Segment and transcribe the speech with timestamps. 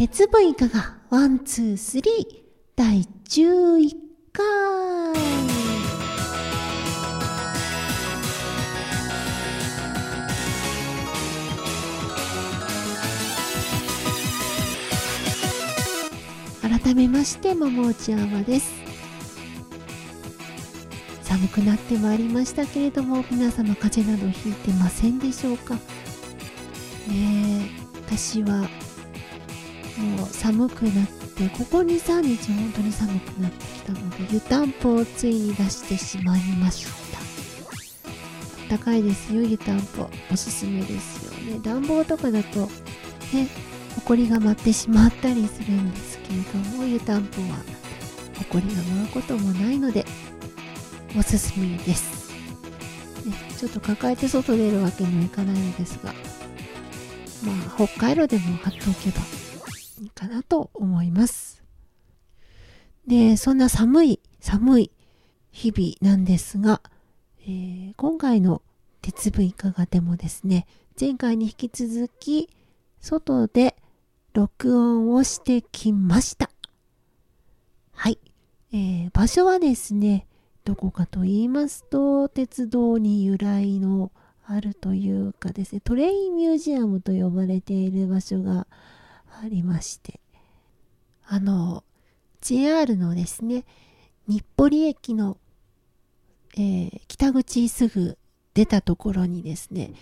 [0.00, 2.24] 鉄分いかが one、two、three
[2.74, 3.90] 第11
[4.32, 4.40] 回。
[16.62, 18.72] 改めまして桃内あまです。
[21.24, 25.74] 寒くなってまいりましたけれども皆様風邪などひいてませんでしょうか？
[25.74, 25.80] ね
[27.10, 28.66] え私は
[30.00, 36.90] もう寒くなってここ23日本当に寒くなってきたので湯たんぽをついに出してしまいました。
[38.76, 40.08] 高いですよ湯たんぽ。
[40.32, 41.60] おすすめですよね。
[41.62, 42.68] 暖房とかだと
[43.32, 43.48] ね
[44.06, 47.58] 埃が舞ってしまったりするんですけれども湯たんぽは
[48.38, 50.04] 埃が舞うこともないので
[51.18, 52.30] おすすめです、
[53.26, 56.12] ね、ちょっと抱えて外出るわけにはいかないのですが
[57.44, 59.20] まあ北海道でも貼っておけば
[60.08, 61.62] かなと思います
[63.06, 64.90] でそんな寒い寒い
[65.50, 66.80] 日々なんですが、
[67.42, 68.62] えー、今回の
[69.02, 70.66] 鉄分いかがでもですね
[70.98, 72.48] 前回に引き続き
[73.00, 73.76] 外で
[74.32, 76.50] 録音をしてきました。
[77.92, 78.18] はい。
[78.72, 80.26] えー、場所はですね、
[80.64, 84.12] どこかと言いますと、鉄道に由来の
[84.46, 88.66] あるというかですね、トレインミュージアムと呼ばれている場所が
[89.30, 90.20] ありまして、
[91.26, 91.84] あの、
[92.40, 93.64] JR のですね、
[94.26, 95.38] 日暮里駅の、
[96.56, 98.18] えー、北口すぐ
[98.54, 99.92] 出たところにですね、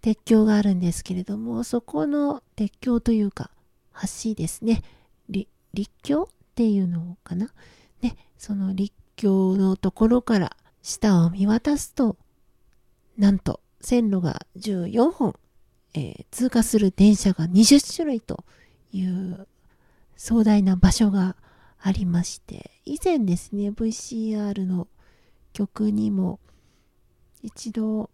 [0.00, 3.50] 鉄橋があるんですけれども、そこの鉄橋というか、
[4.24, 4.82] 橋ですね。
[5.28, 7.50] 立橋っていうのかな？
[8.02, 12.16] ね、その立橋のところから下を見渡すと、
[13.16, 15.34] なんと線路が14本、
[15.94, 18.44] えー、通過する電車が20種類と
[18.92, 19.46] いう
[20.16, 21.36] 壮大な場所が
[21.80, 24.88] ありまして、以前ですね、VCR の
[25.52, 26.38] 曲にも
[27.42, 28.10] 一度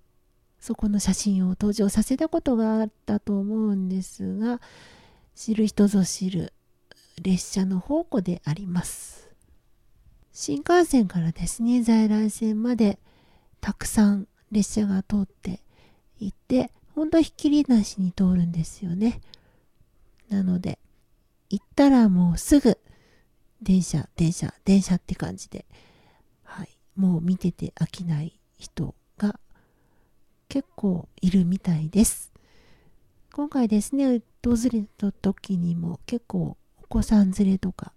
[0.58, 4.60] そこの写真を登場させたことがあったと思うんですが、
[5.34, 6.52] 知る人ぞ知る
[7.22, 9.30] 列車の宝庫であります。
[10.32, 12.98] 新幹線からですね、在来線まで
[13.60, 15.60] たくさん列車が通って
[16.18, 19.20] いて、ほんとひっきりなしに通るんですよね。
[20.30, 20.80] なので、
[21.48, 22.76] 行ったらもうすぐ
[23.62, 25.64] 電車、電車、電車って感じで、
[26.42, 29.38] はい、もう見てて飽きない人が
[30.48, 32.32] 結構いるみたいです。
[33.32, 37.92] 今回ですね、訪れた時にも結構お子さん連れとか、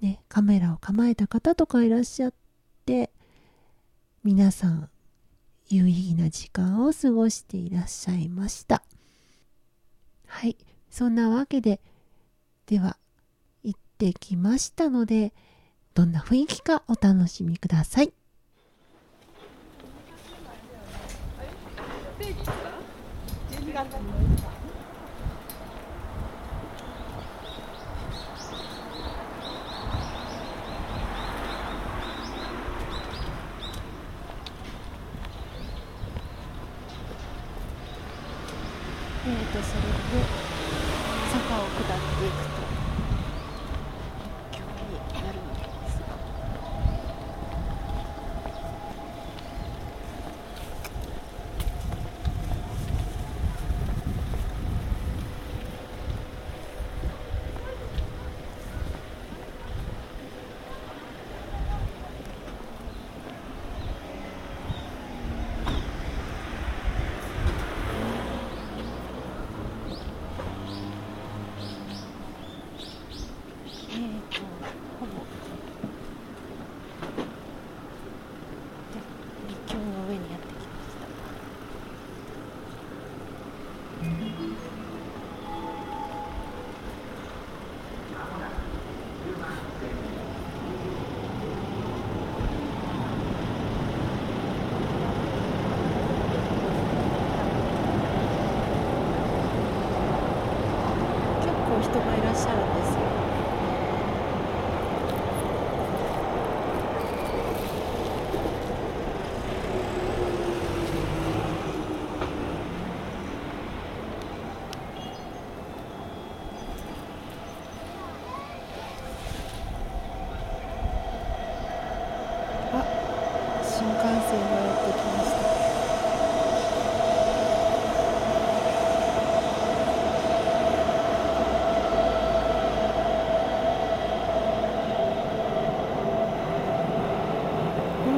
[0.00, 2.34] ね、カメラを構えた方とかいらっしゃっ
[2.86, 3.12] て、
[4.24, 4.90] 皆さん
[5.68, 8.82] 有意義な時間を過ごしていらっしゃいました。
[10.26, 10.56] はい、
[10.90, 11.80] そんなわけで、
[12.66, 12.96] では、
[13.62, 15.32] 行ってきましたので、
[15.94, 18.12] どんな雰囲気かお楽しみください。
[22.20, 24.35] えー
[39.52, 40.26] と、それで
[41.32, 42.45] 坂を下っていく
[101.80, 103.05] 人がいらっしゃるんですよ。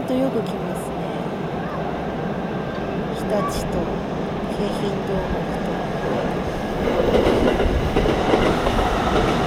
[0.09, 0.95] とよく来ますね。
[3.15, 3.77] 日立と
[4.57, 5.69] 京浜東北と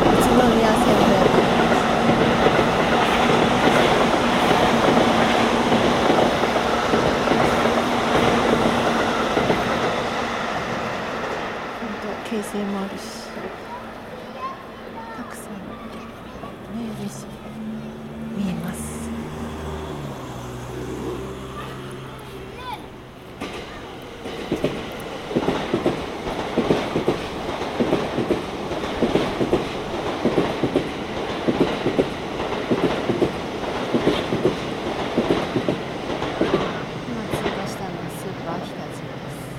[0.05, 1.81] 宇都宮線もやってます
[11.81, 13.01] 本当京成もあるし
[15.17, 15.53] たくさん
[16.77, 17.27] ね列車
[18.37, 18.79] 見えます
[35.81, 39.51] 今通過したのはスーパー日立です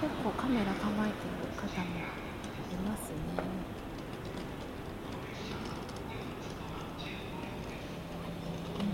[0.00, 1.96] 結構カメラ構えてる方も
[2.70, 3.16] いますね。
[8.78, 8.86] うん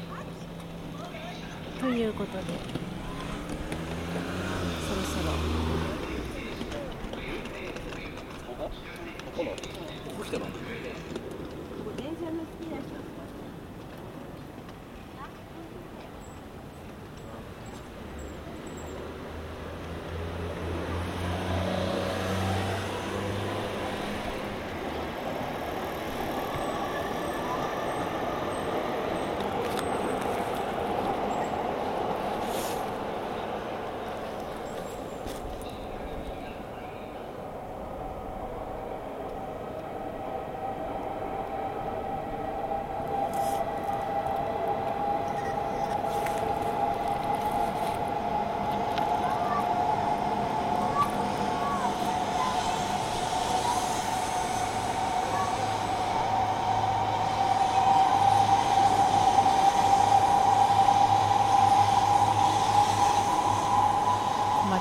[1.65, 2.45] とということで
[4.89, 5.63] そろそろ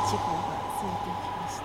[0.02, 1.64] 小町号が連れてきました。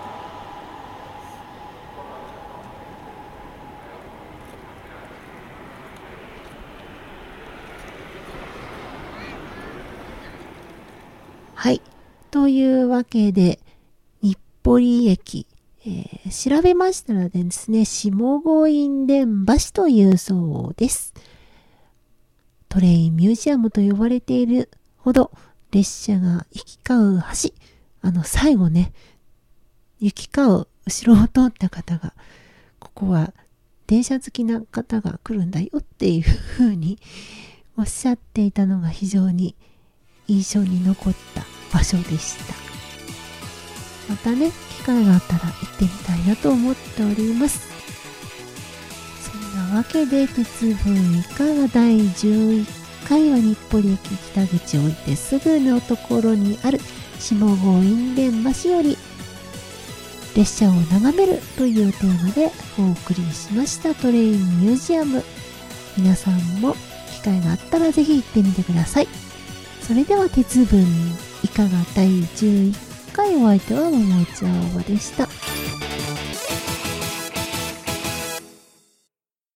[11.55, 11.81] はい。
[12.29, 13.59] というわけで、
[14.21, 15.47] 日暮里駅、
[15.85, 21.13] えー調べましたらですね、下郷院伝橋というそうです。
[22.69, 25.31] トレインミュージアムと呼ばれているほど
[25.71, 27.76] 列車が行き交う橋。
[28.07, 28.93] あの、最後ね、
[29.99, 32.13] 行き交う後ろを通った方が、
[32.79, 33.33] ここは
[33.85, 36.99] 電車好きな方が来るんだよっていうふうに
[37.77, 39.57] おっしゃっていたのが非常に
[40.29, 41.43] 印象に残った
[41.73, 42.53] 場所でした。
[44.09, 47.67] またね機会があったら行ってみたいなと思っております。
[49.19, 52.65] そんなわけで鉄分以下が第11
[53.05, 56.79] 回は日暮里駅北口を降りてすぐのところにある
[57.19, 58.97] 下郷院伝橋より
[60.35, 65.23] 列車を眺めるというテーマでお送りしましたトレインミュージアム。
[65.97, 66.75] 皆さんも
[67.11, 69.07] 機会があったらぜひ行ってみてください。
[69.81, 70.85] それでは鉄分
[71.43, 71.69] いかが？
[71.95, 72.73] 第11
[73.13, 75.27] 回お相手は桃井ちゃおばでした。